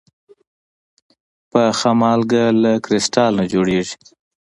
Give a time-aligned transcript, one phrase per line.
[1.51, 3.95] پخه مالګه له کريستال نه جوړېږي.